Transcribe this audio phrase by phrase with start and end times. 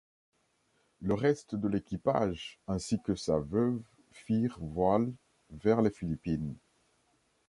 [1.01, 3.79] Le reste de l'équipage, ainsi que sa veuve,
[4.11, 5.13] firent voile
[5.51, 6.55] vers les Philippines.